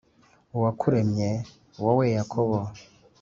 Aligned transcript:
uwakuremye 0.55 1.29
wowe 1.83 2.05
Yakobo, 2.17 2.59